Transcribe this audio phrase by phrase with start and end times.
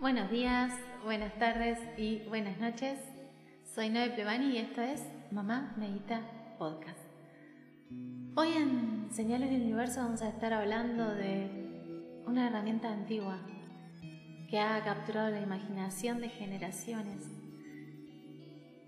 [0.00, 0.72] Buenos días,
[1.02, 3.00] buenas tardes y buenas noches.
[3.74, 6.22] Soy Noé Plevani y esto es Mamá Medita
[6.56, 7.00] Podcast.
[8.36, 13.40] Hoy en Señales del Universo vamos a estar hablando de una herramienta antigua
[14.48, 17.24] que ha capturado la imaginación de generaciones.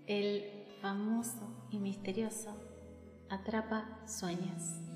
[0.07, 0.45] El
[0.81, 2.57] famoso y misterioso
[3.29, 4.90] Atrapa Sueños.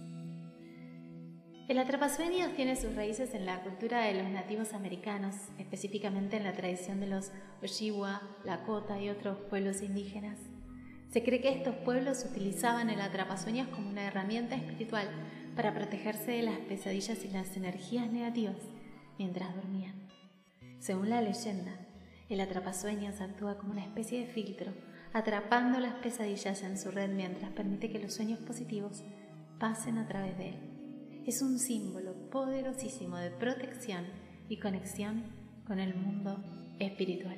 [1.68, 6.54] El atrapasueños tiene sus raíces en la cultura de los nativos americanos, específicamente en la
[6.54, 7.32] tradición de los
[7.64, 10.38] Ojibwa, Lakota y otros pueblos indígenas.
[11.10, 15.10] Se cree que estos pueblos utilizaban el atrapasueños como una herramienta espiritual
[15.56, 18.58] para protegerse de las pesadillas y las energías negativas
[19.18, 19.96] mientras dormían.
[20.78, 21.80] Según la leyenda,
[22.30, 24.72] el atrapasueños actúa como una especie de filtro,
[25.14, 29.04] atrapando las pesadillas en su red mientras permite que los sueños positivos
[29.58, 30.75] pasen a través de él
[31.26, 34.06] es un símbolo poderosísimo de protección
[34.48, 35.24] y conexión
[35.66, 36.38] con el mundo
[36.80, 37.38] espiritual.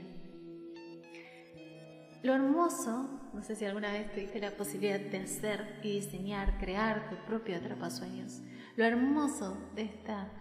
[2.23, 7.09] Lo hermoso, no sé si alguna vez tuviste la posibilidad de hacer y diseñar, crear
[7.09, 8.41] tu propio atrapasueños.
[8.75, 10.31] Lo hermoso de, esta,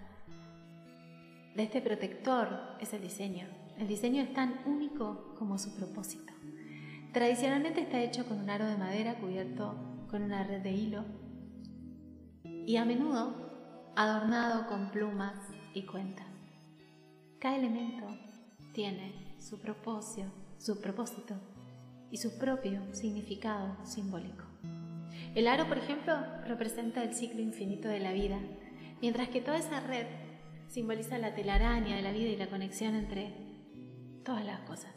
[1.54, 2.48] de este protector
[2.80, 3.46] es el diseño.
[3.78, 6.32] El diseño es tan único como su propósito.
[7.12, 9.76] Tradicionalmente está hecho con un aro de madera cubierto
[10.10, 11.04] con una red de hilo
[12.66, 15.34] y a menudo adornado con plumas
[15.72, 16.26] y cuentas.
[17.38, 18.08] Cada elemento
[18.72, 20.26] tiene su propósito,
[20.58, 21.36] su propósito
[22.10, 24.44] y su propio significado simbólico.
[25.36, 28.40] El aro, por ejemplo, representa el ciclo infinito de la vida,
[29.00, 30.06] mientras que toda esa red
[30.66, 33.32] simboliza la telaraña de la vida y la conexión entre
[34.24, 34.92] todas las cosas.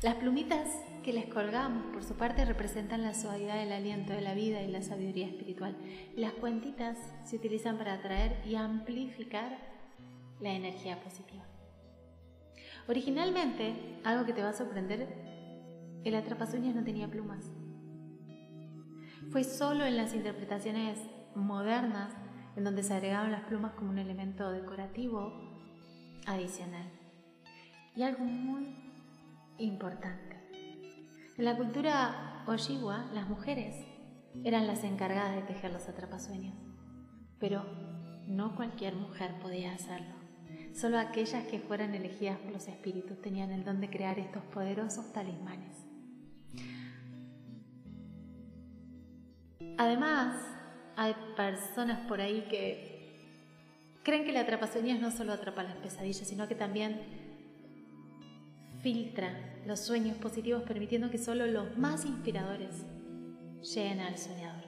[0.00, 0.68] Las plumitas
[1.02, 4.70] que les colgamos, por su parte, representan la suavidad del aliento de la vida y
[4.70, 5.76] la sabiduría espiritual.
[6.16, 9.58] Las cuentitas se utilizan para atraer y amplificar
[10.40, 11.44] la energía positiva.
[12.88, 15.08] Originalmente, algo que te va a sorprender,
[16.04, 17.50] el atrapasueños no tenía plumas.
[19.30, 20.98] Fue solo en las interpretaciones
[21.34, 22.12] modernas
[22.56, 25.32] en donde se agregaron las plumas como un elemento decorativo
[26.26, 26.90] adicional.
[27.96, 28.74] Y algo muy
[29.58, 30.31] importante.
[31.42, 33.74] En la cultura Ojibwa, las mujeres
[34.44, 36.54] eran las encargadas de tejer los atrapasueños,
[37.40, 37.64] pero
[38.28, 40.14] no cualquier mujer podía hacerlo.
[40.72, 45.12] Solo aquellas que fueran elegidas por los espíritus tenían el don de crear estos poderosos
[45.12, 45.84] talismanes.
[49.78, 50.46] Además,
[50.94, 53.18] hay personas por ahí que
[54.04, 57.00] creen que el atrapasueños no solo atrapa las pesadillas, sino que también
[58.82, 59.32] filtra
[59.64, 62.84] los sueños positivos permitiendo que solo los más inspiradores
[63.62, 64.64] lleguen al soñador.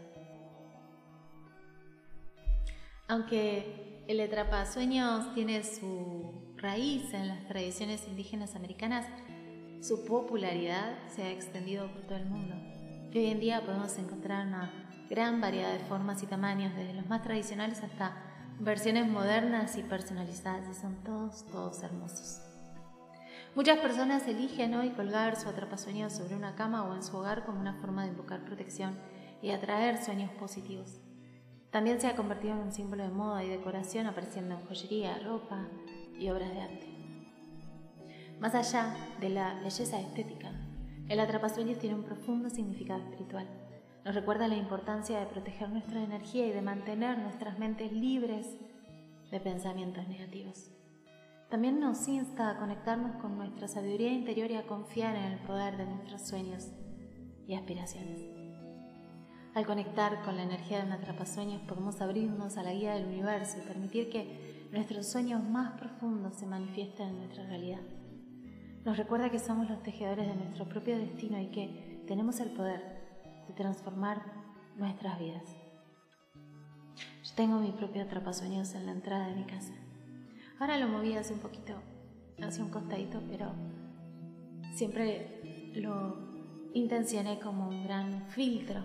[3.09, 9.07] Aunque el atrapasueños tiene su raíz en las tradiciones indígenas americanas,
[9.83, 12.55] su popularidad se ha extendido por todo el mundo.
[13.15, 17.23] Hoy en día podemos encontrar una gran variedad de formas y tamaños, desde los más
[17.23, 18.17] tradicionales hasta
[18.61, 22.54] versiones modernas y personalizadas, y son todos, todos hermosos.
[23.55, 27.61] Muchas personas eligen hoy colgar su atrapasueños sobre una cama o en su hogar como
[27.61, 28.99] una forma de invocar protección
[29.43, 31.01] y atraer sueños positivos.
[31.71, 35.69] También se ha convertido en un símbolo de moda y decoración apareciendo en joyería, ropa
[36.19, 36.89] y obras de arte.
[38.41, 40.51] Más allá de la belleza estética,
[41.09, 43.47] el atrapasueños tiene un profundo significado espiritual.
[44.05, 48.49] Nos recuerda la importancia de proteger nuestra energía y de mantener nuestras mentes libres
[49.31, 50.74] de pensamientos negativos.
[51.55, 55.77] También nos insta a conectarnos con nuestra sabiduría interior y a confiar en el poder
[55.77, 56.73] de nuestros sueños
[57.47, 58.19] y aspiraciones.
[59.55, 63.59] Al conectar con la energía de un atrapasueños podemos abrirnos a la guía del universo
[63.59, 67.83] y permitir que nuestros sueños más profundos se manifiesten en nuestra realidad.
[68.85, 72.83] Nos recuerda que somos los tejedores de nuestro propio destino y que tenemos el poder
[73.47, 74.25] de transformar
[74.77, 75.45] nuestras vidas.
[77.23, 79.73] Yo tengo mi propio atrapasueños en la entrada de mi casa.
[80.59, 81.75] Ahora lo moví hace un poquito,
[82.41, 83.53] hacia un costadito, pero
[84.75, 86.17] siempre lo
[86.75, 88.81] intencioné como un gran filtro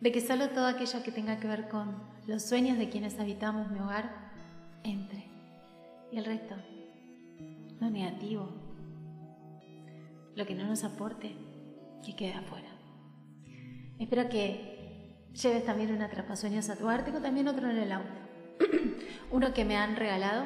[0.00, 3.70] de que solo todo aquello que tenga que ver con los sueños de quienes habitamos
[3.70, 4.32] mi hogar
[4.82, 5.30] entre
[6.10, 6.54] y el resto,
[7.80, 8.48] lo negativo,
[10.34, 11.34] lo que no nos aporte,
[12.04, 12.68] que quede afuera.
[13.98, 18.21] Espero que lleves también un atrapasueños a tu arte, o también otro en el auto.
[19.30, 20.44] Uno que me han regalado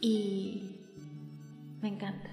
[0.00, 0.80] y
[1.80, 2.30] me encanta.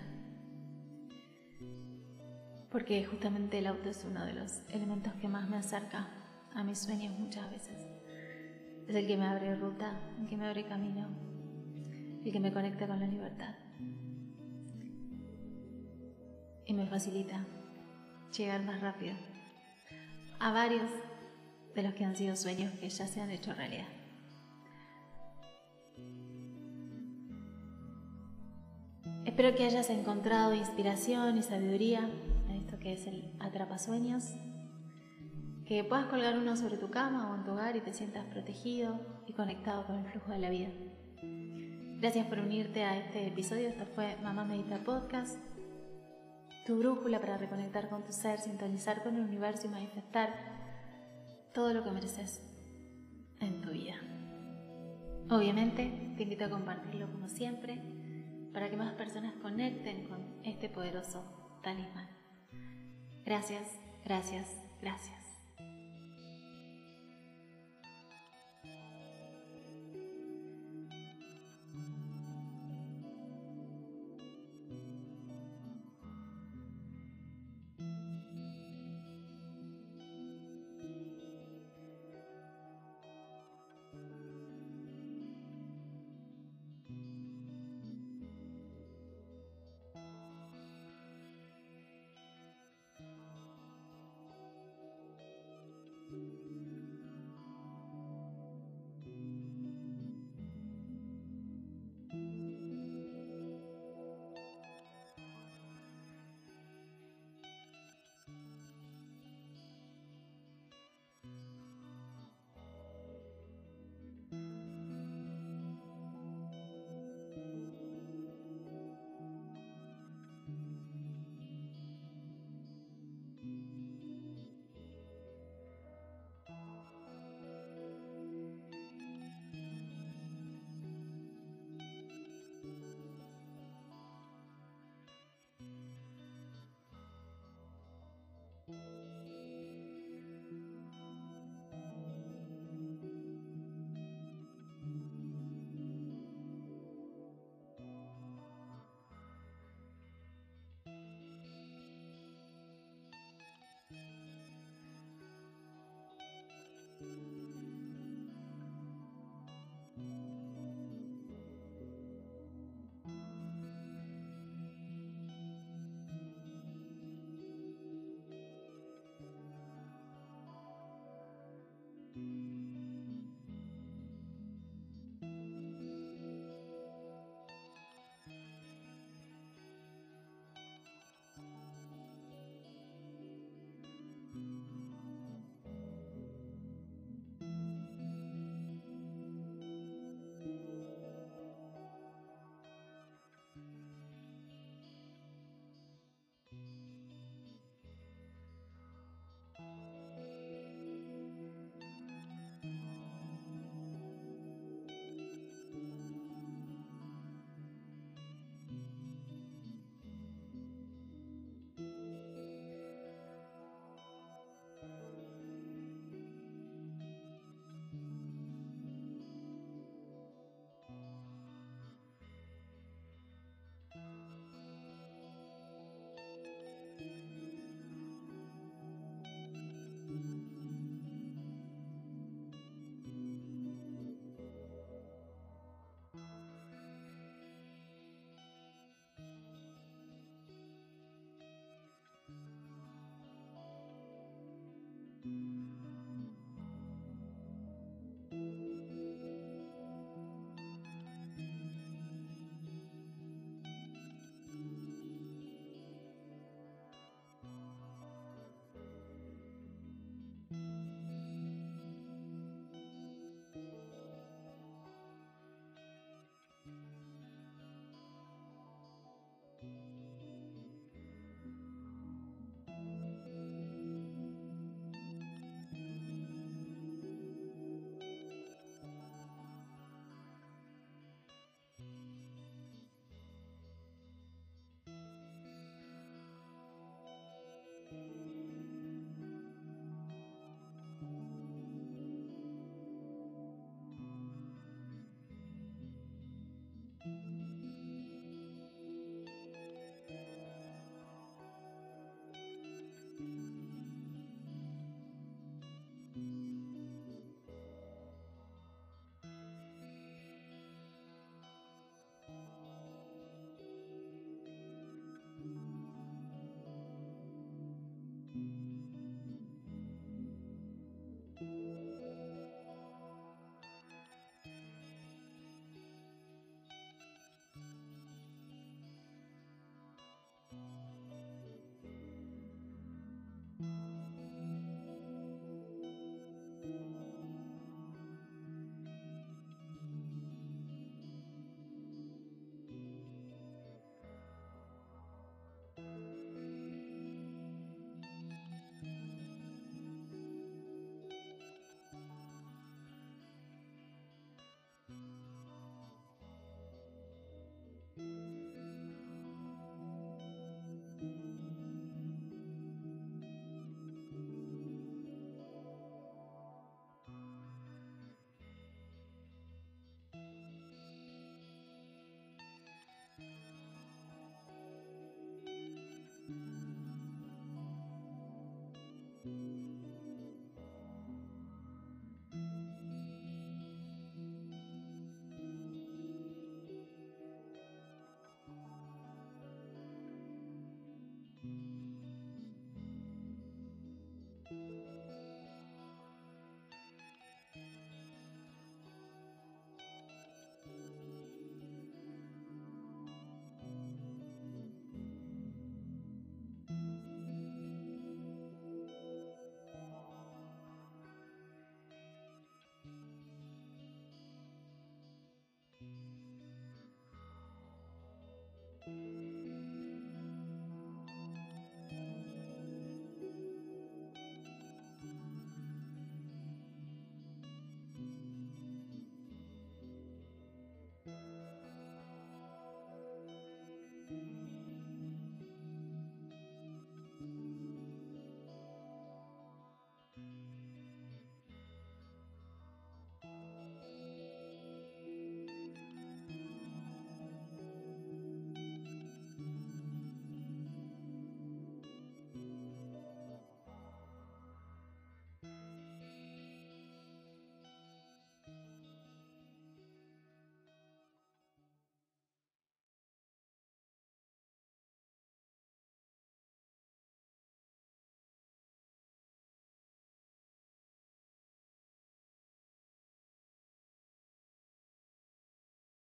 [2.71, 6.07] Porque justamente el auto es uno de los elementos que más me acerca
[6.53, 7.75] a mis sueños muchas veces.
[8.87, 11.07] Es el que me abre ruta, el que me abre camino.
[12.23, 13.55] el que me conecta con la libertad.
[16.65, 17.45] Y me facilita
[18.35, 19.15] llegar más rápido
[20.39, 20.89] a varios
[21.75, 23.87] de los que han sido sueños que ya se han hecho realidad.
[29.25, 32.09] Espero que hayas encontrado inspiración y sabiduría
[32.49, 34.33] en esto que es el atrapasueños,
[35.65, 38.99] que puedas colgar uno sobre tu cama o en tu hogar y te sientas protegido
[39.27, 40.69] y conectado con el flujo de la vida.
[42.01, 43.69] Gracias por unirte a este episodio.
[43.69, 45.37] Esto fue Mamá Medita Podcast,
[46.65, 50.33] tu brújula para reconectar con tu ser, sintonizar con el universo y manifestar
[51.53, 52.41] todo lo que mereces
[53.39, 53.95] en tu vida.
[55.31, 57.79] Obviamente, te invito a compartirlo como siempre
[58.51, 61.23] para que más personas conecten con este poderoso
[61.61, 62.07] talismán.
[63.25, 63.67] Gracias,
[64.03, 64.47] gracias,
[64.81, 65.28] gracias.